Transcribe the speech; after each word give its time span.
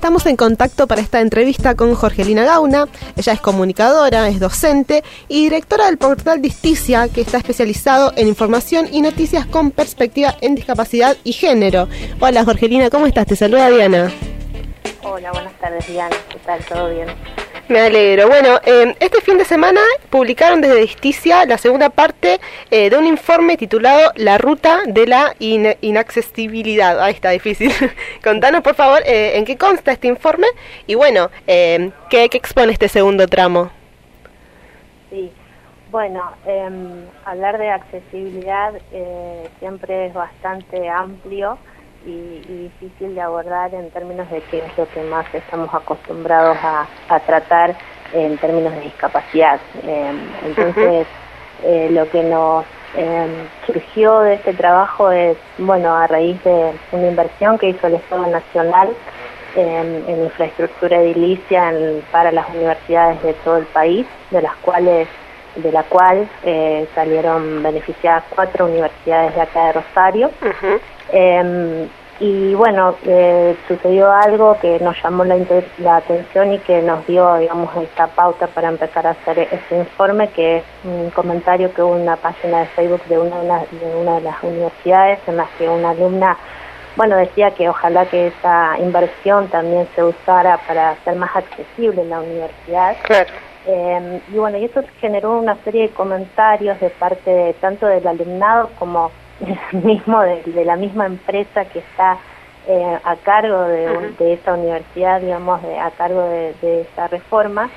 estamos 0.00 0.24
en 0.24 0.36
contacto 0.36 0.86
para 0.86 1.02
esta 1.02 1.20
entrevista 1.20 1.74
con 1.74 1.94
Jorgelina 1.94 2.42
Gauna. 2.42 2.88
Ella 3.18 3.34
es 3.34 3.40
comunicadora, 3.42 4.28
es 4.28 4.40
docente 4.40 5.04
y 5.28 5.42
directora 5.42 5.84
del 5.84 5.98
portal 5.98 6.40
Disticia, 6.40 7.08
que 7.08 7.20
está 7.20 7.36
especializado 7.36 8.14
en 8.16 8.26
información 8.26 8.88
y 8.90 9.02
noticias 9.02 9.44
con 9.44 9.70
perspectiva 9.72 10.34
en 10.40 10.54
discapacidad 10.54 11.18
y 11.22 11.34
género. 11.34 11.86
Hola 12.18 12.46
Jorgelina, 12.46 12.88
¿cómo 12.88 13.06
estás? 13.06 13.26
Te 13.26 13.36
saluda 13.36 13.68
Diana. 13.68 14.10
Hola, 15.02 15.32
buenas 15.32 15.54
tardes 15.54 15.86
Diana. 15.86 16.14
¿Qué 16.30 16.38
tal? 16.40 16.62
¿Todo 16.62 16.90
bien? 16.90 17.08
Me 17.68 17.80
alegro. 17.80 18.28
Bueno, 18.28 18.60
eh, 18.66 18.94
este 19.00 19.22
fin 19.22 19.38
de 19.38 19.46
semana 19.46 19.80
publicaron 20.10 20.60
desde 20.60 20.82
Justicia 20.82 21.46
la 21.46 21.56
segunda 21.56 21.88
parte 21.88 22.38
eh, 22.70 22.90
de 22.90 22.98
un 22.98 23.06
informe 23.06 23.56
titulado 23.56 24.12
La 24.16 24.36
ruta 24.36 24.80
de 24.86 25.06
la 25.06 25.34
inaccesibilidad. 25.38 27.00
Ahí 27.00 27.14
está, 27.14 27.30
difícil. 27.30 27.72
Contanos, 28.22 28.60
por 28.60 28.74
favor, 28.74 29.00
eh, 29.06 29.38
en 29.38 29.46
qué 29.46 29.56
consta 29.56 29.90
este 29.90 30.06
informe 30.06 30.48
y, 30.86 30.96
bueno, 30.96 31.30
¿qué, 31.46 31.90
¿qué, 32.10 32.36
expone 32.36 32.72
este 32.72 32.88
segundo 32.88 33.26
tramo. 33.26 33.70
Sí, 35.08 35.32
bueno, 35.90 36.32
em, 36.44 37.06
hablar 37.24 37.56
de 37.56 37.70
accesibilidad 37.70 38.74
siempre 39.60 40.06
es 40.06 40.14
bastante 40.14 40.90
amplio 40.90 41.58
y, 42.06 42.70
difícil 42.80 43.14
de 43.14 43.20
abordar 43.20 43.74
en 43.74 43.90
términos 43.90 44.30
de 44.30 44.40
qué 44.50 44.58
es 44.58 44.78
lo 44.78 44.88
que 44.88 45.02
más 45.02 45.26
estamos 45.34 45.72
acostumbrados 45.74 46.56
a, 46.62 46.86
tratar 47.26 47.74
en 48.12 48.36
términos 48.38 48.74
de 48.74 48.80
discapacidad. 48.80 49.60
Em, 49.82 50.18
entonces, 50.44 51.06
eh, 51.62 51.88
lo 51.90 52.08
que 52.10 52.22
nos 52.22 52.64
em, 52.96 53.30
surgió 53.66 54.20
de 54.20 54.34
este 54.34 54.52
trabajo 54.54 55.10
es, 55.10 55.36
bueno, 55.58 55.94
a 55.94 56.06
raíz 56.06 56.42
de 56.42 56.72
una 56.92 57.08
inversión 57.08 57.58
que 57.58 57.68
hizo 57.68 57.86
el 57.86 57.94
Estado 57.94 58.26
Nacional 58.26 58.88
en, 59.56 60.04
infraestructura 60.08 61.02
edilicia 61.02 61.72
para 62.10 62.32
las 62.32 62.48
universidades 62.50 63.22
de 63.22 63.34
todo 63.34 63.58
el 63.58 63.66
país, 63.66 64.06
de 64.30 64.42
las 64.42 64.54
cuales 64.56 65.08
de 65.56 65.72
la 65.72 65.82
cual 65.82 66.28
eh, 66.44 66.86
salieron 66.94 67.60
beneficiadas 67.60 68.22
cuatro 68.30 68.66
universidades 68.66 69.34
de 69.34 69.40
acá 69.40 69.66
de 69.66 69.72
Rosario. 69.72 70.30
Em, 71.12 71.88
y 72.20 72.54
bueno, 72.54 72.96
eh, 73.06 73.56
sucedió 73.66 74.12
algo 74.12 74.58
que 74.60 74.78
nos 74.80 74.94
llamó 75.02 75.24
la, 75.24 75.38
la, 75.78 75.96
atención 75.96 76.52
y 76.52 76.58
que 76.58 76.82
nos 76.82 77.06
dio, 77.06 77.36
digamos, 77.36 77.74
esta 77.78 78.08
pauta 78.08 78.46
para 78.46 78.68
empezar 78.68 79.06
a 79.06 79.10
hacer 79.10 79.38
este 79.38 79.78
informe, 79.78 80.28
que 80.28 80.58
es 80.58 80.64
un 80.84 81.08
comentario 81.10 81.72
que 81.72 81.82
hubo 81.82 81.96
en 81.96 82.02
una 82.02 82.16
página 82.16 82.60
de 82.60 82.66
Facebook 82.66 83.02
de 83.06 83.18
una, 83.18 83.40
de 83.40 83.96
una 83.98 84.16
de 84.16 84.20
las 84.20 84.42
universidades 84.42 85.18
en 85.26 85.38
la 85.38 85.46
que 85.56 85.66
una 85.66 85.90
alumna, 85.90 86.36
bueno, 86.94 87.16
decía 87.16 87.52
que 87.52 87.70
ojalá 87.70 88.04
que 88.04 88.26
esa 88.26 88.78
inversión 88.78 89.48
también 89.48 89.88
se 89.94 90.04
usara 90.04 90.58
para 90.68 90.90
hacer 90.90 91.16
más 91.16 91.34
accesible 91.34 92.04
la 92.04 92.20
universidad. 92.20 92.96
Claro. 93.04 93.30
Eh, 93.66 94.20
y 94.30 94.36
bueno, 94.36 94.58
y 94.58 94.66
eso 94.66 94.82
generó 95.00 95.38
una 95.38 95.56
serie 95.64 95.82
de 95.82 95.90
comentarios 95.90 96.78
de 96.80 96.90
parte 96.90 97.54
tanto 97.62 97.86
del 97.86 98.06
alumnado 98.06 98.68
como 98.78 99.10
mismo 99.72 100.20
de, 100.20 100.64
la 100.64 100.76
misma 100.76 101.06
empresa 101.06 101.64
que 101.66 101.80
está 101.80 102.18
eh, 102.68 102.98
a 103.02 103.16
cargo 103.16 103.62
de, 103.64 104.12
de, 104.18 104.34
esa 104.34 104.54
universidad, 104.54 105.20
digamos, 105.20 105.62
de, 105.62 105.78
a 105.78 105.90
cargo 105.90 106.22
de, 106.28 106.54
de 106.60 106.82
esa 106.82 107.08
reforma, 107.08 107.70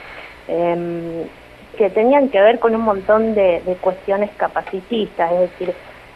em, 0.47 1.23
que 1.78 1.89
tenían 1.89 2.30
que 2.30 2.41
ver 2.41 2.59
con 2.59 2.75
un 2.75 2.81
montón 2.81 3.34
de, 3.34 3.61
cuestiones 3.81 4.30
capacitistas, 4.38 5.31
es 5.31 5.39
decir, 5.39 5.73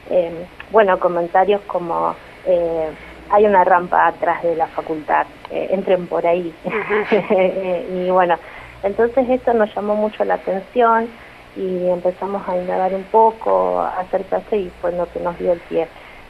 em, 0.09 0.33
bueno, 0.71 0.99
comentarios 0.99 1.61
como 1.61 2.15
eh, 2.45 2.89
hay 3.29 3.45
una 3.45 3.63
rampa 3.63 4.07
atrás 4.07 4.43
de 4.43 4.55
la 4.55 4.67
facultad, 4.67 5.25
eh, 5.49 5.69
entren 5.71 6.07
por 6.07 6.25
ahí. 6.27 6.53
y 7.93 8.09
bueno, 8.09 8.37
entonces 8.83 9.27
esto 9.29 9.53
nos 9.53 9.73
llamó 9.73 9.95
mucho 9.95 10.23
la 10.23 10.35
atención 10.35 11.09
y 11.57 11.89
empezamos 11.89 12.47
a 12.47 12.55
indagar 12.55 12.93
un 12.93 13.03
poco 13.03 13.81
acerca 13.81 14.41
de 14.51 14.57
y 14.57 14.71
fue 14.81 14.91
lo 14.91 15.11
que 15.11 15.19
nos 15.19 15.37
dio 15.39 15.53
el 15.53 15.59
pie. 15.61 15.87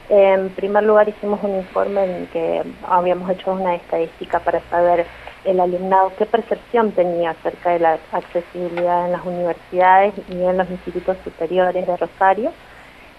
En 0.09 0.49
primer 0.49 0.83
lugar 0.83 1.09
hicimos 1.09 1.43
un 1.43 1.57
informe 1.57 2.03
en 2.05 2.27
que 2.27 2.63
habíamos 2.87 3.29
hecho 3.29 3.51
una 3.51 3.75
estadística 3.75 4.39
para 4.39 4.61
saber 4.69 5.05
el 5.43 5.59
alumnado 5.59 6.13
qué 6.17 6.25
percepción 6.25 6.91
tenía 6.93 7.31
acerca 7.31 7.71
de 7.71 7.79
la 7.79 7.99
accesibilidad 8.13 9.05
en 9.05 9.11
las 9.11 9.25
universidades 9.25 10.13
y 10.29 10.41
en 10.41 10.57
los 10.57 10.69
institutos 10.69 11.17
superiores 11.23 11.85
de 11.85 11.97
Rosario. 11.97 12.51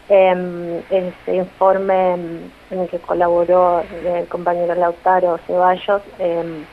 Eh, 0.08 0.82
este 0.88 1.36
informe 1.36 2.14
en 2.70 2.78
el 2.80 2.88
que 2.88 2.98
colaboró 2.98 3.82
el 4.06 4.26
compañero 4.26 4.74
Lautaro 4.74 5.38
Ceballos 5.46 6.00
eh, 6.18 6.64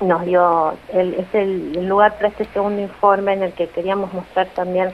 nos 0.00 0.24
dio, 0.24 0.74
el, 0.92 1.14
es 1.14 1.34
el, 1.34 1.86
lugar 1.86 2.16
para 2.16 2.28
este 2.28 2.44
segundo 2.46 2.80
informe 2.82 3.32
en 3.32 3.42
el 3.42 3.52
que 3.52 3.68
queríamos 3.68 4.12
mostrar 4.12 4.46
también 4.48 4.92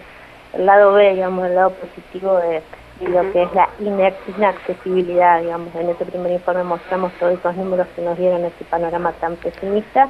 el 0.52 0.66
lado 0.66 0.92
B, 0.92 1.14
digamos, 1.14 1.46
el 1.46 1.54
lado 1.54 1.70
positivo 1.70 2.36
de, 2.36 2.62
lo 3.08 3.32
que 3.32 3.42
es 3.42 3.52
la 3.52 3.68
inaccesibilidad, 3.80 5.40
digamos. 5.40 5.74
En 5.74 5.88
ese 5.88 6.04
primer 6.04 6.30
informe 6.30 6.62
mostramos 6.62 7.12
todos 7.14 7.38
esos 7.38 7.56
números 7.56 7.88
que 7.96 8.02
nos 8.02 8.16
dieron 8.16 8.44
ese 8.44 8.64
panorama 8.70 9.12
tan 9.12 9.34
pesimista 9.36 10.08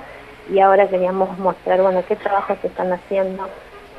y 0.51 0.59
ahora 0.59 0.89
queríamos 0.89 1.39
mostrar, 1.39 1.81
bueno, 1.81 2.03
qué 2.07 2.17
trabajos 2.17 2.59
se 2.61 2.67
están 2.67 2.93
haciendo 2.93 3.45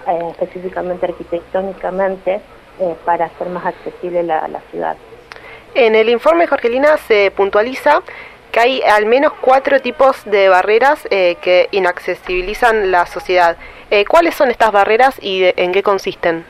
eh, 0.08 0.30
específicamente 0.32 1.08
arquitectónicamente 1.08 2.42
eh, 2.80 2.96
para 3.06 3.26
hacer 3.26 3.50
más 3.50 3.66
accesible 3.66 4.22
la, 4.22 4.48
la 4.48 4.60
ciudad. 4.70 4.96
En 5.76 5.96
el 5.96 6.10
informe, 6.10 6.46
Jorgelina, 6.46 6.98
se 6.98 7.32
puntualiza 7.32 8.04
que 8.54 8.60
hay 8.60 8.82
al 8.84 9.08
menos 9.08 9.34
cuatro 9.42 9.82
tipos 9.82 10.24
de 10.26 10.48
barreras 10.48 11.08
eh, 11.10 11.38
que 11.42 11.68
inaccesibilizan 11.72 12.92
la 12.92 13.08
sociedad. 13.08 13.58
Eh, 13.90 14.06
¿Cuáles 14.06 14.36
son 14.36 14.52
estas 14.52 14.72
barreras 14.72 15.18
y 15.22 15.42
en 15.58 15.72
qué 15.72 15.82
consisten? 15.82 16.46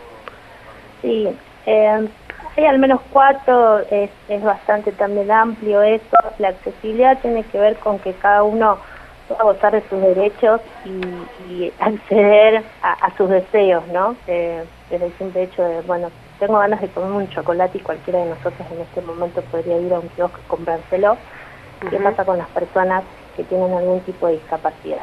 Sí, 1.01 1.29
eh, 1.65 2.07
hay 2.57 2.65
al 2.65 2.77
menos 2.77 2.99
cuatro, 3.09 3.79
es, 3.89 4.09
bastante 4.43 4.91
también 4.91 5.31
amplio 5.31 5.81
eso. 5.81 6.17
La 6.39 6.49
accesibilidad 6.49 7.17
tiene 7.21 7.43
que 7.43 7.57
ver 7.57 7.77
con 7.77 7.97
que 7.99 8.11
cada 8.11 8.43
uno 8.43 8.77
pueda 9.29 9.43
gozar 9.43 9.71
de 9.71 9.81
sus 9.89 10.01
derechos 10.01 10.59
y, 10.83 11.71
acceder 11.79 12.63
a, 12.81 13.15
sus 13.15 13.29
deseos, 13.29 13.87
¿no? 13.87 14.15
desde 14.27 15.05
el 15.05 15.13
simple 15.17 15.43
hecho 15.43 15.63
de, 15.63 15.81
bueno, 15.81 16.11
tengo 16.39 16.59
ganas 16.59 16.81
de 16.81 16.89
comer 16.89 17.11
un 17.11 17.29
chocolate 17.29 17.77
y 17.77 17.81
cualquiera 17.81 18.19
de 18.19 18.29
nosotros 18.31 18.67
en 18.71 18.81
este 18.81 19.01
momento 19.01 19.41
podría 19.43 19.77
ir 19.77 19.93
a 19.93 19.99
un 19.99 20.09
kiosco 20.09 20.39
y 20.43 20.49
comprárselo 20.49 21.17
qué 21.89 21.97
pasa 21.97 22.25
con 22.25 22.37
las 22.37 22.47
personas 22.49 23.03
que 23.35 23.43
tienen 23.43 23.73
algún 23.73 23.99
tipo 24.01 24.27
de 24.27 24.33
discapacidad. 24.33 25.01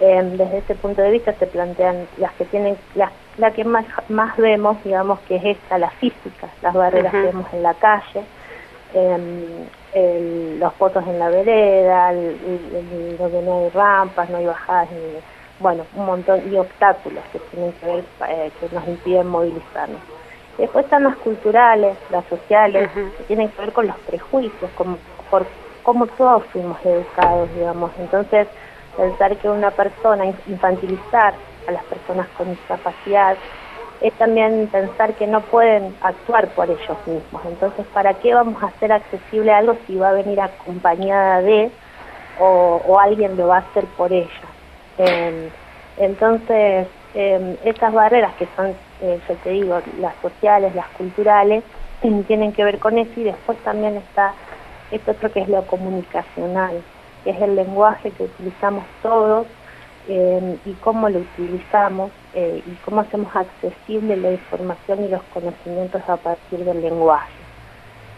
Em, 0.00 0.36
desde 0.38 0.58
ese 0.58 0.74
punto 0.76 1.02
de 1.02 1.10
vista 1.10 1.34
se 1.34 1.46
plantean 1.46 2.08
las 2.16 2.32
que 2.32 2.46
tienen, 2.46 2.78
la, 2.94 3.12
la 3.36 3.50
que 3.50 3.64
más, 3.64 3.84
más 4.08 4.34
vemos, 4.38 4.82
digamos, 4.82 5.20
que 5.20 5.36
es 5.36 5.44
esta, 5.44 5.76
la 5.76 5.90
física, 5.90 6.48
las 6.62 6.72
barreras 6.72 7.12
que 7.12 7.20
vemos 7.20 7.46
en 7.52 7.62
la 7.62 7.74
calle, 7.74 8.22
em, 8.94 10.58
los 10.58 10.72
pozos 10.74 11.06
en 11.06 11.18
la 11.18 11.28
vereda, 11.28 12.12
donde 12.12 13.42
no 13.42 13.64
hay 13.64 13.68
rampas, 13.70 14.30
no 14.30 14.38
hay 14.38 14.46
bajadas, 14.46 14.88
bueno, 15.58 15.84
un 15.94 16.06
montón, 16.06 16.40
y 16.50 16.56
obstáculos 16.56 17.22
que 17.32 17.38
tienen 17.38 17.72
que 17.72 17.86
ver, 17.86 18.04
eh, 18.28 18.50
que 18.58 18.74
nos 18.74 18.88
impiden 18.88 19.26
movilizarnos. 19.26 20.00
Después 20.56 20.86
están 20.86 21.04
las 21.04 21.16
culturales, 21.16 21.96
las 22.10 22.24
sociales, 22.26 22.90
que 22.94 23.24
tienen 23.24 23.50
que 23.50 23.60
ver 23.60 23.72
con 23.72 23.86
los 23.86 23.96
prejuicios, 23.98 24.70
como 24.76 24.96
por 25.30 25.44
cómo 25.90 26.06
todos 26.06 26.44
fuimos 26.52 26.78
educados, 26.84 27.52
digamos. 27.56 27.90
Entonces, 27.98 28.46
pensar 28.96 29.36
que 29.38 29.48
una 29.48 29.72
persona, 29.72 30.24
infantilizar 30.46 31.34
a 31.66 31.72
las 31.72 31.82
personas 31.86 32.28
con 32.38 32.48
discapacidad, 32.48 33.36
es 34.00 34.12
también 34.12 34.68
pensar 34.70 35.14
que 35.14 35.26
no 35.26 35.40
pueden 35.40 35.92
actuar 36.00 36.46
por 36.50 36.70
ellos 36.70 36.96
mismos. 37.06 37.42
Entonces, 37.44 37.84
¿para 37.92 38.14
qué 38.14 38.32
vamos 38.34 38.62
a 38.62 38.68
hacer 38.68 38.92
accesible 38.92 39.52
algo 39.52 39.76
si 39.88 39.96
va 39.96 40.10
a 40.10 40.12
venir 40.12 40.40
acompañada 40.40 41.42
de 41.42 41.72
o, 42.38 42.96
alguien 43.00 43.36
lo 43.36 43.48
va 43.48 43.56
a 43.56 43.60
hacer 43.60 43.84
por 43.96 44.12
ella? 44.12 44.46
Em, 44.96 45.50
entonces, 45.96 46.86
eh, 47.14 47.58
esas 47.64 47.92
barreras 47.92 48.32
que 48.36 48.46
son, 48.54 48.68
eh, 49.02 49.18
yo 49.28 49.34
te 49.42 49.50
digo, 49.50 49.80
las 49.98 50.14
sociales, 50.22 50.72
las 50.72 50.86
culturales, 50.90 51.64
tienen 52.28 52.52
que 52.52 52.62
ver 52.62 52.78
con 52.78 52.96
eso 52.96 53.18
y 53.18 53.24
después 53.24 53.58
también 53.64 53.96
está 53.96 54.34
esto 54.90 55.12
otro 55.12 55.32
que 55.32 55.40
es 55.40 55.48
lo 55.48 55.62
comunicacional, 55.66 56.82
que 57.24 57.30
es 57.30 57.40
el 57.40 57.56
lenguaje 57.56 58.10
que 58.10 58.24
utilizamos 58.24 58.84
todos 59.02 59.46
eh, 60.08 60.56
y 60.64 60.72
cómo 60.74 61.08
lo 61.08 61.20
utilizamos 61.20 62.10
eh, 62.34 62.62
y 62.66 62.70
cómo 62.84 63.02
hacemos 63.02 63.34
accesible 63.36 64.16
la 64.16 64.32
información 64.32 65.04
y 65.04 65.08
los 65.08 65.22
conocimientos 65.34 66.02
a 66.08 66.16
partir 66.16 66.64
del 66.64 66.80
lenguaje. 66.80 67.30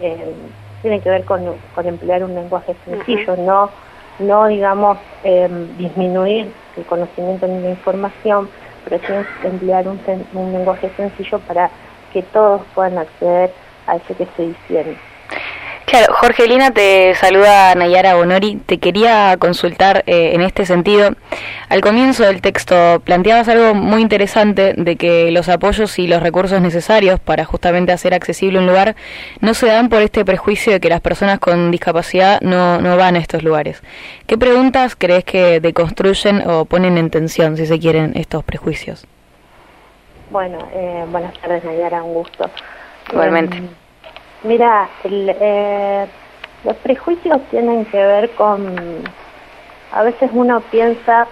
Eh, 0.00 0.32
tiene 0.80 1.00
que 1.00 1.10
ver 1.10 1.24
con, 1.24 1.42
emplear 1.84 2.24
un 2.24 2.34
lenguaje 2.34 2.74
sencillo, 2.84 3.36
no, 3.36 3.70
no 4.18 4.46
digamos 4.46 4.98
disminuir 5.78 6.52
el 6.76 6.84
conocimiento 6.86 7.46
ni 7.46 7.62
la 7.62 7.70
información, 7.70 8.48
pero 8.84 8.98
sí 8.98 9.46
emplear 9.46 9.86
un, 9.86 10.00
un 10.32 10.52
lenguaje 10.52 10.90
sencillo 10.96 11.38
para 11.40 11.70
que 12.12 12.22
todos 12.22 12.62
puedan 12.74 12.98
acceder 12.98 13.52
a 13.86 13.96
eso 13.96 14.16
que 14.16 14.24
estoy 14.24 14.48
diciendo. 14.48 14.98
Claro, 15.86 16.14
Jorgelina 16.14 16.70
te 16.70 17.14
saluda 17.16 17.74
Nayara 17.74 18.14
Bonori. 18.14 18.56
Te 18.56 18.78
quería 18.78 19.36
consultar 19.38 20.04
eh, 20.06 20.32
en 20.34 20.40
este 20.40 20.64
sentido. 20.64 21.10
Al 21.68 21.80
comienzo 21.80 22.24
del 22.24 22.40
texto 22.40 23.02
planteabas 23.04 23.48
algo 23.48 23.74
muy 23.74 24.00
interesante 24.00 24.74
de 24.76 24.96
que 24.96 25.30
los 25.32 25.48
apoyos 25.48 25.98
y 25.98 26.06
los 26.06 26.22
recursos 26.22 26.60
necesarios 26.60 27.20
para 27.20 27.44
justamente 27.44 27.92
hacer 27.92 28.14
accesible 28.14 28.58
un 28.58 28.66
lugar 28.66 28.94
no 29.40 29.54
se 29.54 29.66
dan 29.66 29.88
por 29.88 30.02
este 30.02 30.24
prejuicio 30.24 30.72
de 30.72 30.80
que 30.80 30.88
las 30.88 31.00
personas 31.00 31.38
con 31.40 31.70
discapacidad 31.70 32.40
no, 32.40 32.80
no 32.80 32.96
van 32.96 33.16
a 33.16 33.18
estos 33.18 33.42
lugares. 33.42 33.82
¿Qué 34.26 34.38
preguntas 34.38 34.96
crees 34.96 35.24
que 35.24 35.60
deconstruyen 35.60 36.48
o 36.48 36.64
ponen 36.64 36.96
en 36.96 37.10
tensión, 37.10 37.56
si 37.56 37.66
se 37.66 37.78
quieren, 37.78 38.12
estos 38.14 38.44
prejuicios? 38.44 39.06
Bueno, 40.30 40.58
eh, 40.72 41.04
buenas 41.10 41.34
tardes 41.38 41.64
Nayara, 41.64 42.02
un 42.02 42.14
gusto. 42.14 42.48
Igualmente. 43.10 43.56
Em, 43.58 43.81
Mira, 44.44 44.88
eh, 45.04 46.06
los 46.64 46.76
prejuicios 46.78 47.40
tienen 47.50 47.84
que 47.84 47.96
ver 47.96 48.30
con, 48.30 48.74
a 49.92 50.02
veces 50.02 50.30
uno 50.32 50.60
piensa 50.62 51.28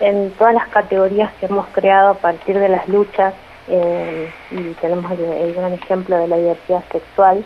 en 0.00 0.30
todas 0.32 0.52
las 0.52 0.68
categorías 0.68 1.32
que 1.40 1.46
hemos 1.46 1.66
creado 1.68 2.10
a 2.10 2.14
partir 2.14 2.58
de 2.58 2.68
las 2.68 2.86
luchas, 2.88 3.32
eh, 3.68 4.30
y 4.50 4.74
tenemos 4.74 5.10
el, 5.12 5.54
gran 5.54 5.72
ejemplo 5.72 6.18
de 6.18 6.28
la 6.28 6.36
diversidad 6.36 6.84
sexual, 6.92 7.42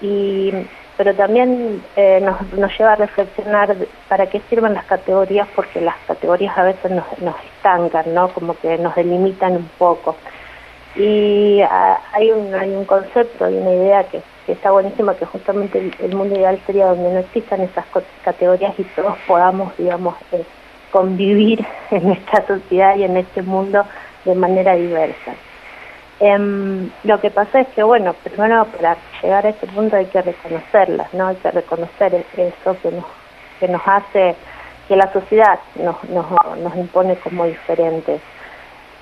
y, 0.00 0.52
pero 0.96 1.14
también 1.16 1.82
eh, 1.96 2.20
nos, 2.20 2.40
nos 2.52 2.78
lleva 2.78 2.92
a 2.92 2.96
reflexionar 2.96 3.74
para 4.08 4.26
qué 4.26 4.40
sirven 4.48 4.74
las 4.74 4.84
categorías, 4.84 5.48
porque 5.56 5.80
las 5.80 5.96
categorías 6.06 6.56
a 6.56 6.62
veces 6.62 6.92
nos, 6.92 7.18
nos 7.18 7.34
estancan, 7.56 8.14
¿no? 8.14 8.28
como 8.28 8.54
que 8.54 8.78
nos 8.78 8.94
delimitan 8.94 9.56
un 9.56 9.70
poco. 9.78 10.16
Y 10.96 11.60
ah, 11.62 11.98
hay, 12.12 12.30
un, 12.30 12.54
hay 12.54 12.70
un 12.70 12.84
concepto, 12.84 13.46
hay 13.46 13.54
una 13.54 13.72
idea 13.72 14.04
que, 14.04 14.22
está 14.46 14.70
buenísima, 14.70 15.14
que 15.14 15.24
justamente 15.24 15.90
el, 16.00 16.14
mundo 16.14 16.34
ideal 16.34 16.60
sería 16.66 16.86
donde 16.86 17.12
no 17.12 17.18
existan 17.20 17.62
esas 17.62 17.86
categorías 18.24 18.78
y 18.78 18.84
todos 18.84 19.16
podamos, 19.26 19.74
digamos, 19.78 20.14
eh, 20.32 20.44
convivir 20.90 21.64
en 21.90 22.12
esta 22.12 22.46
sociedad 22.46 22.96
y 22.96 23.04
en 23.04 23.16
este 23.16 23.42
mundo 23.42 23.84
de 24.24 24.34
manera 24.34 24.74
diversa. 24.74 25.34
Em, 26.20 26.90
lo 27.04 27.20
que 27.20 27.30
pasa 27.30 27.60
es 27.60 27.68
que, 27.68 27.82
bueno, 27.82 28.14
primero 28.22 28.66
para 28.66 28.96
llegar 29.22 29.46
a 29.46 29.48
ese 29.48 29.66
punto 29.66 29.96
hay 29.96 30.06
que 30.06 30.22
reconocerlas, 30.22 31.12
¿no? 31.14 31.28
Hay 31.28 31.36
que 31.36 31.50
reconocer 31.50 32.24
eso 32.36 32.76
que 32.82 32.90
nos, 32.92 33.04
que 33.58 33.68
nos 33.68 33.82
hace, 33.86 34.36
que 34.86 34.96
la 34.96 35.10
sociedad 35.12 35.58
nos, 35.76 36.04
nos, 36.04 36.26
nos 36.58 36.76
impone 36.76 37.16
como 37.16 37.46
diferentes. 37.46 38.20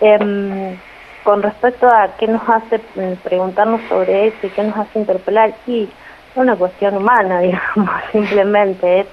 Eh, 0.00 0.78
con 1.24 1.42
respecto 1.42 1.86
a 1.86 2.16
qué 2.18 2.26
nos 2.26 2.42
hace 2.48 2.78
mm, 2.94 3.14
preguntarnos 3.22 3.80
sobre 3.88 4.28
eso 4.28 4.46
y 4.46 4.50
qué 4.50 4.62
nos 4.62 4.76
hace 4.76 4.98
interpelar, 4.98 5.52
sí, 5.66 5.90
es 6.30 6.36
una 6.36 6.56
cuestión 6.56 6.96
humana, 6.96 7.40
digamos, 7.40 7.90
simplemente 8.12 9.00
es 9.00 9.06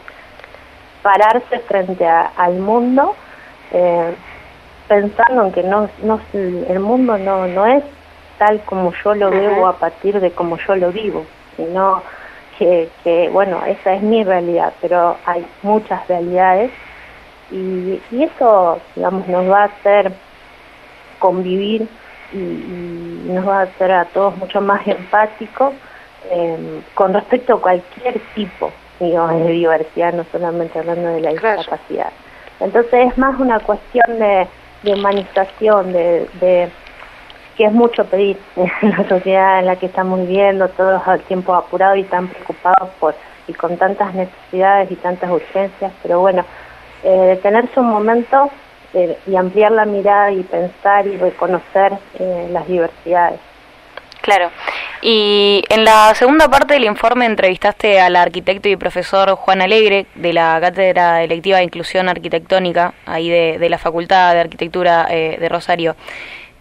pararse 1.02 1.60
frente 1.60 2.06
al 2.06 2.56
mundo 2.56 3.16
eh, 3.72 4.14
pensando 4.88 5.46
en 5.46 5.52
que 5.52 5.64
no, 5.64 5.90
no 6.04 6.20
el 6.34 6.80
mundo 6.80 7.18
no, 7.18 7.48
no 7.48 7.66
es 7.66 7.84
tal 8.38 8.62
como 8.62 8.94
yo 9.04 9.16
lo 9.16 9.32
veo 9.32 9.68
a 9.68 9.78
partir 9.78 10.20
de 10.20 10.32
como 10.32 10.58
yo 10.58 10.76
lo 10.76 10.92
vivo, 10.92 11.26
sino 11.56 12.04
que, 12.58 12.90
que, 13.04 13.30
bueno, 13.30 13.64
esa 13.66 13.96
es 13.96 14.02
mi 14.02 14.24
realidad, 14.24 14.74
pero 14.82 15.18
hay 15.26 15.46
muchas 15.64 16.08
realidades 16.08 16.72
y, 17.52 18.02
y 18.12 18.24
eso, 18.24 18.80
digamos, 18.96 19.28
nos 19.28 19.50
va 19.50 19.64
a 19.64 19.66
hacer 19.66 20.12
convivir 21.20 21.88
y, 22.34 23.30
nos 23.30 23.48
va 23.48 23.60
a 23.60 23.64
hacer 23.64 23.92
a 23.92 24.06
todos 24.06 24.38
mucho 24.38 24.62
más 24.62 24.86
empáticos 24.88 25.74
em, 26.32 26.82
con 26.94 27.14
respecto 27.14 27.56
a 27.56 27.62
cualquier 27.62 28.20
tipo 28.36 28.72
digamos, 29.00 29.46
de 29.46 29.52
diversidad, 29.52 30.14
no 30.14 30.26
solamente 30.32 30.80
hablando 30.80 31.10
de 31.10 31.22
la 31.22 31.32
discapacidad. 31.32 32.12
Entonces 32.60 33.12
es 33.12 33.18
más 33.18 33.40
una 33.40 33.60
cuestión 33.60 34.20
de, 34.20 34.48
humanización, 34.84 35.94
de, 35.94 36.28
de, 36.40 36.70
que 37.56 37.66
es 37.66 37.72
mucho 37.72 38.06
pedir 38.06 38.38
en 38.56 38.90
la 38.90 39.08
sociedad 39.08 39.60
en 39.60 39.66
la 39.66 39.76
que 39.76 39.88
estamos 39.88 40.20
viviendo, 40.22 40.68
todos 40.70 41.06
al 41.08 41.22
tiempo 41.22 41.54
apurados 41.54 41.98
y 41.98 42.04
tan 42.04 42.28
preocupados 42.28 42.90
por 43.00 43.16
y 43.48 43.54
con 43.54 43.78
tantas 43.78 44.14
necesidades 44.14 44.92
y 44.92 44.96
tantas 44.96 45.32
urgencias, 45.32 45.92
pero 46.04 46.20
bueno, 46.20 46.44
eh, 47.04 47.36
detenerse 47.36 47.80
un 47.80 47.88
momento 47.88 48.52
eh, 48.94 49.18
y 49.28 49.36
ampliar 49.36 49.72
la 49.72 49.86
mirada 49.86 50.32
y 50.32 50.44
pensar 50.44 51.08
y 51.08 51.18
reconocer 51.18 51.94
eh, 52.20 52.48
las 52.52 52.68
diversidades. 52.68 53.40
Claro. 54.22 54.50
Y 55.02 55.64
en 55.70 55.86
la 55.86 56.14
segunda 56.16 56.50
parte 56.50 56.74
del 56.74 56.84
informe 56.84 57.26
entrevistaste 57.26 58.00
al 58.00 58.16
arquitecto 58.16 58.68
y 58.68 58.76
profesor 58.76 59.36
Juan 59.36 59.62
Alegre 59.62 60.06
de 60.16 60.34
la 60.34 60.58
Cátedra 60.60 61.24
Electiva 61.24 61.58
de 61.58 61.64
Inclusión 61.64 62.10
Arquitectónica, 62.10 62.94
ahí 63.06 63.30
de, 63.30 63.70
la 63.70 63.78
Facultad 63.78 64.34
de 64.34 64.42
Arquitectura 64.42 65.08
eh, 65.10 65.38
de 65.40 65.50
Rosario. 65.50 65.96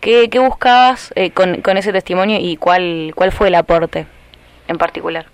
¿Qué, 0.00 0.28
qué 0.30 0.38
buscabas 0.38 1.12
con, 1.34 1.62
con 1.62 1.76
ese 1.76 1.92
testimonio 1.92 2.38
y 2.38 2.56
cuál, 2.56 3.12
cuál 3.16 3.32
fue 3.32 3.48
el 3.48 3.54
aporte 3.56 4.06
en 4.68 4.78
particular? 4.78 5.26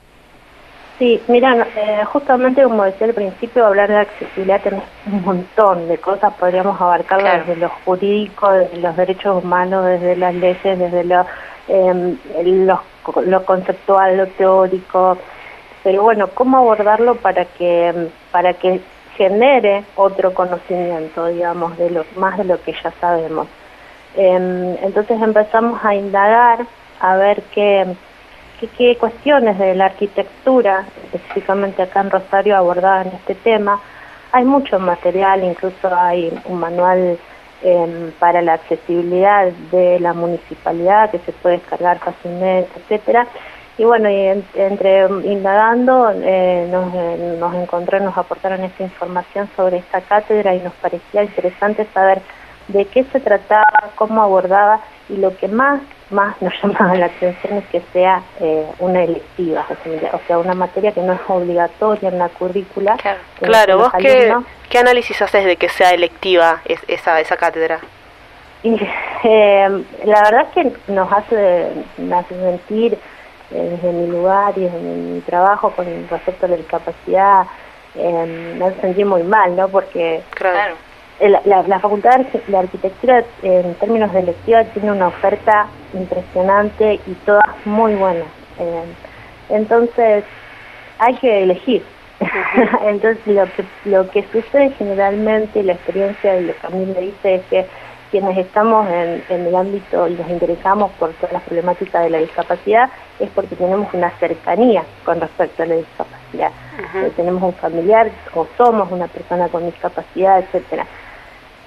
Sí, 1.02 1.20
mira, 1.26 1.66
eh, 1.74 2.04
justamente 2.04 2.62
como 2.62 2.84
decía 2.84 3.08
al 3.08 3.14
principio, 3.14 3.66
hablar 3.66 3.88
de 3.88 3.96
accesibilidad 3.96 4.62
tenés 4.62 4.84
un 5.06 5.20
montón 5.22 5.88
de 5.88 5.98
cosas, 5.98 6.32
podríamos 6.34 6.80
abarcarlo 6.80 7.28
desde 7.28 7.56
lo 7.56 7.70
jurídico, 7.84 8.52
desde 8.52 8.76
los 8.76 8.96
derechos 8.96 9.42
humanos, 9.42 9.84
desde 9.84 10.14
las 10.14 10.32
leyes, 10.32 10.78
desde 10.78 11.02
lo, 11.02 11.26
eh, 11.66 12.16
lo, 13.26 13.44
conceptual, 13.44 14.16
lo 14.16 14.28
teórico, 14.28 15.18
pero 15.82 16.04
bueno, 16.04 16.28
¿cómo 16.34 16.58
abordarlo 16.58 17.16
para 17.16 17.46
que, 17.46 18.06
para 18.30 18.54
que 18.54 18.80
genere 19.16 19.82
otro 19.96 20.32
conocimiento, 20.32 21.26
digamos, 21.26 21.76
de 21.78 21.90
lo, 21.90 22.04
más 22.14 22.38
de 22.38 22.44
lo 22.44 22.62
que 22.62 22.74
ya 22.80 22.92
sabemos? 23.00 23.48
Eh, 24.14 24.78
entonces 24.84 25.20
empezamos 25.20 25.84
a 25.84 25.96
indagar, 25.96 26.64
a 27.00 27.16
ver 27.16 27.42
qué 27.52 27.92
qué, 28.68 28.96
cuestiones 28.96 29.58
de 29.58 29.74
la 29.74 29.86
arquitectura, 29.86 30.84
específicamente 31.04 31.82
acá 31.82 32.00
en 32.00 32.10
Rosario, 32.10 32.56
abordaban 32.56 33.08
este 33.08 33.34
tema. 33.34 33.80
Hay 34.32 34.44
mucho 34.44 34.78
material, 34.78 35.44
incluso 35.44 35.94
hay 35.94 36.32
un 36.46 36.58
manual 36.58 37.18
em, 37.62 38.12
para 38.18 38.42
la 38.42 38.54
accesibilidad 38.54 39.46
de 39.70 40.00
la 40.00 40.12
municipalidad 40.14 41.10
que 41.10 41.18
se 41.20 41.32
puede 41.32 41.58
descargar 41.58 41.98
fácilmente, 41.98 42.70
etcétera. 42.76 43.26
Y 43.78 43.84
bueno, 43.84 44.08
entre 44.08 45.06
indagando 45.24 46.10
eh, 46.14 46.68
nos, 46.70 46.94
eh, 46.94 47.36
nos 47.38 47.54
encontré, 47.54 48.00
nos 48.00 48.16
aportaron 48.16 48.62
esta 48.62 48.82
información 48.82 49.48
sobre 49.56 49.78
esta 49.78 50.02
cátedra 50.02 50.54
y 50.54 50.60
nos 50.60 50.74
parecía 50.74 51.22
interesante 51.22 51.86
saber 51.94 52.20
de 52.68 52.84
qué 52.84 53.04
se 53.04 53.20
trataba, 53.20 53.90
cómo 53.96 54.22
abordaba 54.22 54.80
y 55.08 55.16
lo 55.16 55.36
que 55.36 55.48
más 55.48 55.80
más 56.12 56.40
nos 56.40 56.52
llama 56.62 56.94
la 56.94 57.06
atención 57.06 57.58
es 57.58 57.64
que 57.66 57.82
sea 57.92 58.22
eh, 58.40 58.66
una 58.78 59.02
electiva, 59.02 59.66
o 60.12 60.20
sea, 60.26 60.38
una 60.38 60.54
materia 60.54 60.92
que 60.92 61.00
no 61.00 61.14
es 61.14 61.20
obligatoria 61.26 62.10
en 62.10 62.18
la 62.18 62.28
currícula. 62.28 62.96
Claro, 63.40 63.78
vos 63.78 63.92
qué, 63.98 64.34
qué, 64.68 64.78
análisis 64.78 65.20
haces 65.20 65.44
de 65.44 65.56
que 65.56 65.68
sea 65.68 65.90
electiva 65.90 66.60
esa, 66.86 67.20
esa 67.20 67.36
cátedra? 67.36 67.80
Y, 68.62 68.76
eh, 69.24 69.84
la 70.04 70.22
verdad 70.22 70.46
es 70.48 70.54
que 70.54 70.92
nos 70.92 71.12
hace, 71.12 71.68
hace 72.14 72.34
sentir 72.34 72.98
eh, 73.50 73.68
desde 73.70 73.92
mi 73.92 74.06
lugar 74.06 74.52
y 74.56 74.62
desde 74.62 74.78
mi 74.78 75.20
trabajo 75.22 75.70
con 75.70 75.86
respecto 76.08 76.46
a 76.46 76.48
la 76.50 76.56
discapacidad, 76.56 77.46
me 77.94 78.64
hace 78.64 78.80
sentir 78.80 79.04
muy 79.04 79.22
mal, 79.22 79.54
¿no? 79.54 79.68
Porque... 79.68 80.22
Claro 80.30 80.76
la, 81.28 81.78
Facultad 81.80 82.20
de 82.46 82.56
Arquitectura 82.56 83.24
en 83.42 83.74
términos 83.74 84.12
de 84.12 84.22
lectura 84.22 84.64
tiene 84.64 84.92
una 84.92 85.08
oferta 85.08 85.66
impresionante 85.94 87.00
y 87.06 87.12
todas 87.24 87.46
muy 87.64 87.94
buenas. 87.94 88.26
Eh, 88.58 88.82
entonces 89.50 90.24
hay 90.98 91.14
que 91.16 91.42
elegir. 91.44 91.84
entonces 92.86 93.26
lo 93.26 93.44
que, 93.44 93.64
lo 93.84 94.10
que 94.10 94.22
sucede 94.32 94.70
generalmente, 94.78 95.62
la 95.62 95.72
experiencia 95.72 96.34
de 96.34 96.42
lo 96.42 96.54
que 96.54 96.66
a 96.66 96.70
mí 96.70 96.86
me 96.86 97.00
dice 97.00 97.34
es 97.36 97.42
que 97.46 97.66
quienes 98.12 98.36
estamos 98.36 98.86
en, 98.90 99.22
el 99.30 99.56
ámbito 99.56 100.06
y 100.06 100.14
nos 100.14 100.28
interesamos 100.28 100.92
por 100.92 101.12
todas 101.14 101.32
las 101.32 101.42
problemáticas 101.44 102.04
de 102.04 102.10
la 102.10 102.18
discapacidad 102.18 102.90
es 103.18 103.30
porque 103.30 103.56
tenemos 103.56 103.92
una 103.94 104.10
cercanía 104.18 104.84
con 105.04 105.18
respecto 105.18 105.62
a 105.62 105.66
la 105.66 105.76
discapacidad. 105.76 106.50
Eh, 106.94 107.10
tenemos 107.16 107.42
un 107.42 107.54
familiar 107.54 108.10
o 108.34 108.46
somos 108.58 108.92
una 108.92 109.06
persona 109.06 109.48
con 109.48 109.64
discapacidad, 109.64 110.40
etcétera. 110.40 110.86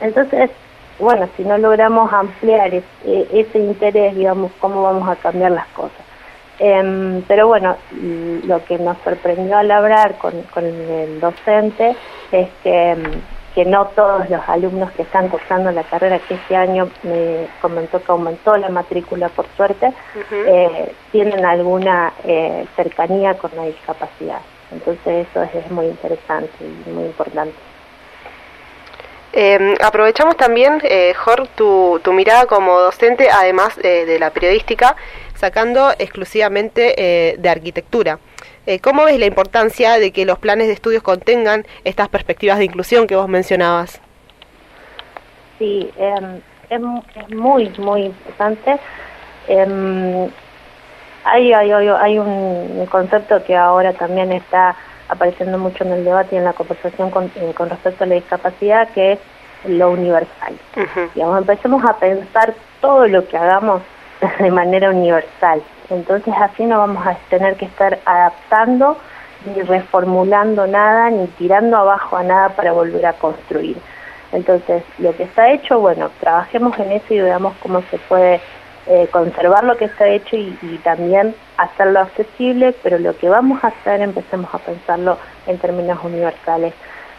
Entonces, 0.02 0.52
bueno, 1.00 1.28
si 1.36 1.44
no 1.44 1.58
logramos 1.58 2.12
ampliar 2.14 2.74
e, 2.74 2.84
ese 3.04 3.60
interés, 3.60 4.16
digamos, 4.16 4.52
cómo 4.60 4.84
vamos 4.84 5.08
a 5.10 5.16
cambiar 5.16 5.52
las 5.52 5.68
cosas. 5.68 6.06
Em, 6.58 7.22
pero 7.28 7.48
bueno, 7.48 7.76
lo 7.92 8.64
que 8.64 8.78
nos 8.78 8.98
sorprendió 9.00 9.58
al 9.58 9.70
hablar 9.72 10.16
con, 10.20 10.34
el 10.64 11.20
docente 11.20 11.96
es 12.32 12.48
que 12.64 12.92
em, 12.92 13.22
que 13.56 13.64
no 13.64 13.86
todos 13.96 14.30
los 14.30 14.42
alumnos 14.50 14.92
que 14.92 15.04
están 15.04 15.30
cursando 15.30 15.72
la 15.72 15.84
carrera, 15.84 16.20
que 16.20 16.34
este 16.34 16.58
año 16.58 16.90
me 17.04 17.48
comentó 17.62 18.04
que 18.04 18.12
aumentó 18.12 18.58
la 18.58 18.68
matrícula 18.68 19.30
por 19.30 19.46
suerte, 19.56 19.94
eh, 20.30 20.94
tienen 21.14 21.46
alguna 21.46 22.12
eh, 22.26 22.68
cercanía 22.76 23.36
con 23.36 23.52
la 23.56 23.64
discapacidad. 23.64 24.42
Entonces 24.72 25.26
eso 25.30 25.44
es, 25.44 25.72
muy 25.72 25.86
interesante 25.86 26.52
y 26.60 26.90
muy 26.90 27.06
importante. 27.06 27.56
Eh, 29.38 29.76
aprovechamos 29.82 30.38
también, 30.38 30.80
eh, 30.84 31.14
Jorge, 31.14 31.50
tu, 31.56 32.00
tu, 32.02 32.14
mirada 32.14 32.46
como 32.46 32.80
docente, 32.80 33.30
además 33.30 33.76
de 33.76 34.18
la 34.18 34.30
periodística, 34.32 34.96
sacando 35.36 35.92
exclusivamente 36.00 37.36
de 37.38 37.50
arquitectura. 37.50 38.18
Eh, 38.68 38.80
¿Cómo 38.80 39.06
ves 39.06 39.20
la 39.20 39.28
importancia 39.28 40.00
de 40.00 40.12
que 40.12 40.26
los 40.26 40.40
planes 40.40 40.68
de 40.68 40.74
estudios 40.74 41.04
contengan 41.04 41.66
estas 41.84 42.10
perspectivas 42.10 42.58
de 42.58 42.66
inclusión 42.66 43.06
que 43.06 43.16
vos 43.16 43.28
mencionabas? 43.28 44.02
Sí, 45.60 45.92
em, 45.98 46.42
es, 46.70 46.82
muy, 47.30 47.70
muy 47.78 48.06
importante. 48.06 48.80
Em, 49.48 50.28
hay, 51.24 51.54
hay, 51.54 51.72
hay, 51.72 52.18
un 52.18 52.88
concepto 52.90 53.44
que 53.44 53.56
ahora 53.56 53.94
también 53.94 54.32
está 54.32 54.76
apareciendo 55.10 55.58
mucho 55.58 55.84
en 55.84 55.92
el 55.92 56.06
debate 56.06 56.36
y 56.36 56.38
en 56.38 56.46
la 56.46 56.54
conversación 56.54 57.12
con, 57.12 57.32
eh, 57.36 57.54
con 57.56 57.70
respecto 57.70 58.04
a 58.04 58.08
la 58.08 58.16
discapacidad, 58.16 58.90
que 58.90 59.14
es 59.14 59.20
lo 59.66 59.92
universal. 59.92 60.56
Digamos, 61.14 61.40
empecemos 61.40 61.84
a 61.86 61.98
pensar 61.98 62.54
todo 62.82 63.08
lo 63.08 63.28
que 63.28 63.38
hagamos 63.38 63.82
de 64.40 64.52
manera 64.52 64.90
universal. 64.90 65.62
Entonces 65.90 66.34
así 66.40 66.66
no 66.66 66.80
vamos 66.80 67.06
a 67.06 67.16
tener 67.30 67.56
que 67.56 67.66
estar 67.66 68.00
adaptando 68.06 68.98
ni 69.46 69.62
reformulando 69.62 70.66
nada, 70.66 71.10
ni 71.12 71.28
tirando 71.28 71.78
abajo 71.78 72.18
a 72.18 72.24
nada 72.24 72.50
para 72.50 72.72
volver 72.72 73.06
a 73.06 73.14
construir. 73.14 73.78
Entonces, 74.32 74.84
lo 74.98 75.16
que 75.16 75.24
está 75.24 75.52
hecho, 75.52 75.80
bueno, 75.80 76.10
trabajemos 76.20 76.78
en 76.80 76.94
eso 76.94 77.14
y 77.14 77.22
veamos 77.22 77.54
cómo 77.62 77.82
se 77.92 77.98
puede 78.00 78.42
eh, 78.88 79.08
conservar 79.12 79.64
lo 79.64 79.78
que 79.78 79.86
está 79.86 80.08
hecho 80.08 80.36
y, 80.36 80.58
y, 80.62 80.78
también 80.84 81.34
hacerlo 81.58 82.02
accesible, 82.02 82.76
pero 82.84 83.00
lo 83.00 83.18
que 83.18 83.28
vamos 83.28 83.64
a 83.64 83.70
hacer 83.70 84.02
empecemos 84.02 84.54
a 84.54 84.60
pensarlo 84.60 85.18
en 85.48 85.58
términos 85.58 86.00
universales. 86.04 86.74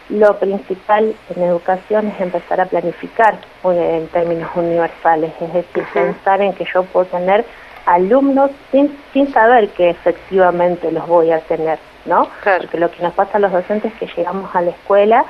Lo 0.08 0.38
principal 0.38 1.12
en 1.34 1.42
educación 1.42 2.06
es 2.06 2.20
empezar 2.20 2.60
a 2.60 2.66
planificar 2.66 3.38
en 3.64 4.06
términos 4.08 4.48
universales, 4.54 5.32
es 5.40 5.52
decir, 5.52 5.84
pensar 5.92 6.40
en 6.40 6.52
que 6.52 6.64
yo 6.72 6.84
puedo 6.84 7.06
tener 7.06 7.44
alumnos 7.86 8.52
sin, 8.70 8.96
sin 9.12 9.32
saber 9.32 9.68
que 9.70 9.90
efectivamente 9.90 10.92
los 10.92 11.06
voy 11.08 11.32
a 11.32 11.40
tener, 11.40 11.80
¿no? 12.04 12.28
Porque 12.44 12.78
lo 12.78 12.90
que 12.92 13.02
nos 13.02 13.14
pasa 13.14 13.38
a 13.38 13.40
los 13.40 13.50
docentes 13.50 13.92
es 13.92 13.98
que 13.98 14.16
llegamos 14.16 14.54
a 14.54 14.60
la 14.60 14.70
escuela 14.70 15.24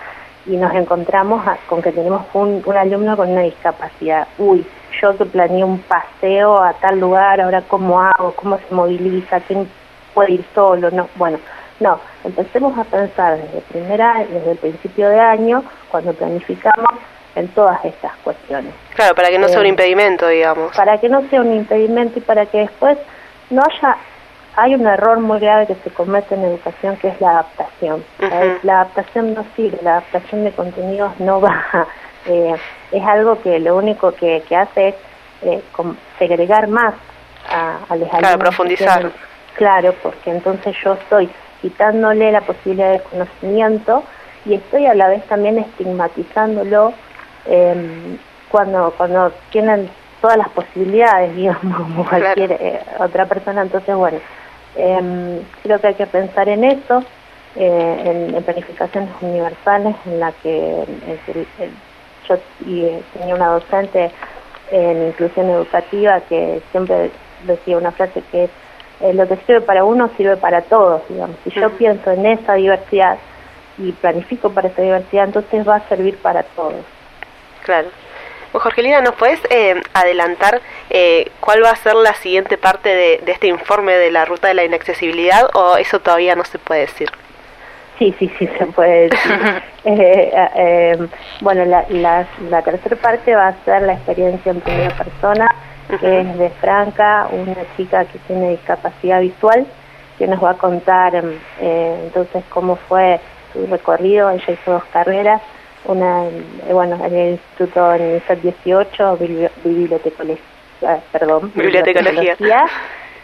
y 0.45 0.57
nos 0.57 0.75
encontramos 0.75 1.43
con 1.67 1.81
que 1.81 1.93
tenemos 1.93 2.27
un, 2.35 2.63
un 2.65 2.77
alumno 2.77 3.17
con 3.17 3.31
una 3.31 3.43
discapacidad. 3.43 4.29
Uy, 4.37 4.67
yo 5.01 5.17
que 5.17 5.25
planeé 5.25 5.65
un 5.65 5.79
paseo 5.81 6.63
a 6.63 6.73
tal 6.75 7.01
lugar, 7.01 7.41
ahora 7.41 7.63
cómo 7.63 8.01
hago, 8.01 8.33
cómo 8.33 8.59
se 8.59 8.75
moviliza, 8.75 9.41
quién 9.41 9.69
puede 10.15 10.33
ir 10.33 10.45
solo, 10.55 10.91
no, 10.91 11.09
bueno, 11.17 11.39
no, 11.81 12.01
empecemos 12.25 12.77
a 12.79 12.85
pensar 12.85 13.39
desde 13.39 13.61
primera, 13.63 14.25
desde 14.31 14.53
el 14.53 14.59
principio 14.59 15.09
de 15.09 15.21
año, 15.21 15.63
cuando 15.91 16.13
planificamos 16.15 16.91
en 17.35 17.49
todas 17.49 17.85
estas 17.85 18.17
cuestiones. 18.25 18.73
Claro, 18.95 19.15
para 19.15 19.29
que 19.29 19.39
no 19.39 19.49
sea 19.49 19.61
un 19.61 19.67
eh, 19.67 19.71
impedimento, 19.71 20.27
digamos. 20.27 20.75
Para 20.75 20.99
que 20.99 21.09
no 21.09 21.29
sea 21.29 21.43
un 21.43 21.53
impedimento 21.53 22.19
y 22.19 22.23
para 22.23 22.47
que 22.47 22.59
después 22.59 22.99
no 23.51 23.63
haya... 23.63 23.97
Hay 24.59 24.75
un 24.75 24.87
error 24.87 25.21
muy 25.21 25.39
grave 25.39 25.67
que 25.67 25.75
se 25.75 25.91
comete 25.91 26.35
en 26.35 26.43
educación 26.43 26.97
que 26.97 27.09
es 27.09 27.21
la 27.21 27.33
adaptación. 27.33 28.03
La 28.63 28.81
adaptación 28.81 29.35
no 29.35 29.45
sirve, 29.55 29.79
la 29.83 29.99
adaptación 29.99 30.45
de 30.45 30.53
contenidos 30.53 31.13
no 31.21 31.43
va. 31.43 31.87
Eh, 32.27 32.55
es 32.93 33.05
algo 33.05 33.41
que 33.43 33.59
lo 33.59 33.77
único 33.77 34.13
que, 34.13 34.43
hace 34.57 34.89
es 34.89 34.95
eh, 35.43 35.63
segregar 36.19 36.69
más 36.69 36.95
a, 37.49 37.79
a 37.89 37.97
los 37.97 38.09
Claro, 38.09 38.39
profundizar. 38.39 39.11
Claro, 39.55 39.95
porque 40.03 40.31
entonces 40.31 40.77
yo 40.85 40.95
estoy 40.95 41.31
quitándole 41.63 42.31
la 42.33 42.43
posibilidad 42.43 42.93
de 42.93 43.01
conocimiento 43.01 44.05
y 44.45 44.55
estoy 44.55 44.87
a 44.87 44.95
la 44.95 45.09
vez 45.09 45.25
también 45.27 45.59
estigmatizándolo 45.59 46.93
eh, 47.47 48.19
cuando 48.51 48.93
cuando 48.97 49.33
tienen 49.51 49.89
todas 50.21 50.37
las 50.37 50.49
posibilidades, 50.49 51.35
digamos, 51.37 51.77
como 51.77 52.09
cualquier 52.09 52.53
eh, 52.53 52.81
otra 52.99 53.27
persona. 53.27 53.63
Entonces, 53.63 53.95
bueno, 53.95 54.19
eh, 54.77 55.43
creo 55.63 55.81
que 55.81 55.87
hay 55.87 55.95
que 55.95 56.07
pensar 56.07 56.49
en 56.49 56.65
eso, 56.65 57.03
eh, 57.57 58.33
en, 58.35 58.43
planificaciones 58.43 59.11
universales, 59.21 59.97
en 60.05 60.21
la 60.21 60.33
que 60.33 60.85
yo 62.29 62.39
y, 62.67 62.89
tenía 63.13 63.35
una 63.35 63.49
docente 63.49 64.11
en 64.71 65.09
inclusión 65.09 65.49
educativa 65.51 66.21
que 66.21 66.61
siempre 66.71 67.11
decía 67.45 67.77
una 67.79 67.93
frase 67.93 68.23
que 68.31 68.45
es 68.45 68.51
eh, 69.01 69.13
lo 69.13 69.29
que 69.29 69.37
sirve 69.37 69.61
para 69.61 69.85
uno 69.85 70.11
sirve 70.17 70.37
para 70.37 70.63
todos, 70.63 71.03
digamos. 71.09 71.37
Si 71.45 71.51
yo 71.51 71.71
pienso 71.71 72.11
en 72.11 72.25
esa 72.27 72.55
diversidad 72.55 73.19
y 73.79 73.93
planifico 73.93 74.51
para 74.51 74.69
esa 74.69 74.83
diversidad, 74.83 75.25
entonces 75.25 75.69
va 75.69 75.77
a 75.77 75.89
servir 75.89 76.17
para 76.19 76.43
todos. 76.43 76.85
Claro. 77.63 77.89
Jorgelina, 78.53 79.01
¿nos 79.01 79.15
puedes 79.15 79.41
eh, 79.51 79.81
adelantar 79.93 80.63
eh, 80.89 81.31
cuál 81.41 81.63
va 81.63 81.71
a 81.71 81.77
ser 81.77 81.95
la 81.95 82.15
siguiente 82.15 82.57
parte 82.57 82.89
de, 82.89 83.23
este 83.27 83.49
informe 83.49 83.95
de 83.95 84.11
la 84.11 84.25
ruta 84.25 84.49
de 84.49 84.55
la 84.55 84.65
inaccesibilidad 84.65 85.49
o 85.55 85.77
eso 85.77 86.01
todavía 86.01 86.35
no 86.35 86.45
se 86.45 86.59
puede 86.59 86.83
decir? 86.83 87.11
Sí, 87.99 88.15
sí, 88.19 88.31
sí, 88.39 88.47
se 88.59 88.67
puede 88.67 89.09
decir. 89.09 89.63
eh, 89.85 91.09
bueno, 91.41 91.65
la, 91.65 91.85
la, 91.89 92.27
la 92.51 92.63
tercera 92.63 92.97
parte 92.97 93.35
va 93.35 93.49
a 93.49 93.65
ser 93.65 93.83
la 93.83 93.95
experiencia 93.95 94.53
en 94.53 94.61
primera 94.61 94.95
persona 94.95 95.49
que 96.01 96.21
es 96.21 96.39
de 96.39 96.51
Franca, 96.51 97.29
una 97.31 97.57
chica 97.77 98.05
que 98.05 98.19
tiene 98.27 98.51
discapacidad 98.51 99.21
visual, 99.21 99.67
que 100.19 100.27
nos 100.27 100.43
va 100.43 100.51
a 100.51 100.55
contar 100.55 101.15
em, 101.15 101.39
eh, 101.61 102.01
entonces 102.05 102.45
cómo 102.49 102.77
fue 102.77 103.21
su 103.53 103.67
recorrido. 103.67 104.31
Ella 104.31 104.53
hizo 104.53 104.73
dos 104.73 104.85
carreras, 104.87 105.41
una 105.85 106.25
eh, 106.27 106.73
bueno 106.73 106.99
en 107.05 107.15
el 107.15 107.31
instituto 107.33 107.95
en 107.95 108.23
el 108.29 108.43
18, 108.43 109.19
bibliotecología, 109.65 110.39
perdón, 111.13 111.53
bibliotecología. 111.55 112.37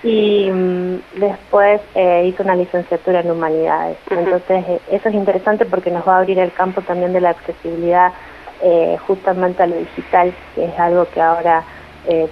Y 0.03 0.51
mm, 0.51 1.01
después 1.17 1.81
eh, 1.95 2.25
hizo 2.27 2.43
una 2.43 2.57
licenciatura 2.57 3.21
en 3.21 3.31
humanidades. 3.31 3.99
Entonces 4.11 4.65
eso 4.91 5.09
es 5.09 5.15
interesante 5.15 5.65
porque 5.65 5.91
nos 5.91 6.07
va 6.07 6.17
a 6.17 6.19
abrir 6.19 6.39
el 6.39 6.53
campo 6.53 6.83
también 6.83 7.13
de 7.13 7.21
la 7.21 7.31
accesibilidad 7.31 8.13
justamente 9.09 9.61
a 9.61 9.67
lo 9.67 9.75
digital, 9.75 10.33
que 10.55 10.67
es 10.67 10.79
algo 10.79 11.05
que 11.13 11.21
ahora 11.21 11.65
eh, 12.09 12.29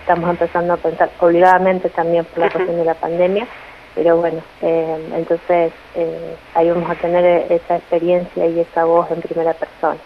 estamos 0.00 0.28
empezando 0.28 0.74
a 0.74 0.76
pensar 0.76 1.10
obligadamente 1.18 1.88
también 1.88 2.26
por 2.26 2.40
la 2.40 2.50
cuestión 2.50 2.76
de 2.76 2.84
la 2.84 2.94
pandemia, 2.94 3.46
pero 3.94 4.18
bueno, 4.18 4.42
eh, 4.60 4.98
entonces 5.14 5.72
eh, 5.94 6.36
ahí 6.54 6.68
vamos 6.68 6.90
a 6.90 6.94
tener 6.96 7.50
esa 7.50 7.76
experiencia 7.76 8.46
y 8.46 8.60
esa 8.60 8.84
voz 8.84 9.10
en 9.10 9.22
primera 9.22 9.54
persona. 9.54 9.96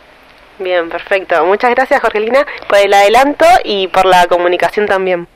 Bien, 0.61 0.89
perfecto. 0.89 1.45
Muchas 1.47 1.71
gracias, 1.71 2.01
Jorgelina, 2.01 2.47
por 2.69 2.79
el 2.79 2.95
adelanto 2.95 3.45
y 3.65 3.89
por 3.89 4.07
la 4.07 4.27
comunicación 4.27 4.87
también. 4.87 5.27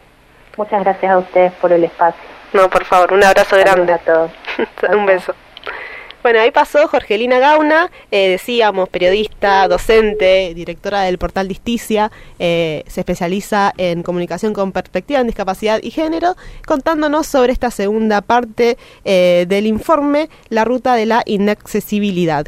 Muchas 0.56 0.84
gracias 0.84 1.12
a 1.12 1.18
ustedes 1.18 1.52
por 1.54 1.72
el 1.72 1.84
espacio. 1.84 2.20
No, 2.52 2.68
por 2.68 2.84
favor, 2.84 3.12
un 3.12 3.24
abrazo 3.24 3.56
grande. 3.56 3.92
a 3.92 3.98
todos. 3.98 4.30
un 4.94 5.06
beso. 5.06 5.34
Bueno, 6.22 6.38
ahí 6.38 6.52
pasó 6.52 6.86
Jorgelina 6.86 7.40
Gauna, 7.40 7.90
eh, 8.12 8.28
decíamos, 8.28 8.88
periodista, 8.88 9.66
docente, 9.66 10.54
directora 10.54 11.00
del 11.02 11.18
portal 11.18 11.48
Disticia, 11.48 12.12
eh, 12.38 12.84
se 12.86 13.00
especializa 13.00 13.72
en 13.76 14.04
comunicación 14.04 14.52
con 14.52 14.70
perspectiva 14.70 15.18
en 15.18 15.26
discapacidad 15.26 15.80
y 15.82 15.90
género, 15.90 16.36
contándonos 16.64 17.26
sobre 17.26 17.52
esta 17.52 17.72
segunda 17.72 18.20
parte 18.20 18.78
eh, 19.04 19.46
del 19.48 19.66
informe, 19.66 20.28
la 20.48 20.64
ruta 20.64 20.94
de 20.94 21.06
la 21.06 21.22
inaccesibilidad. 21.26 22.46